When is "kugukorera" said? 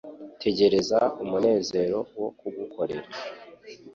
2.39-3.09